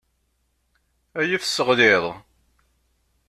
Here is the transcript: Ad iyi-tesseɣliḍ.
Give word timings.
Ad 1.19 1.23
iyi-tesseɣliḍ. 1.27 2.05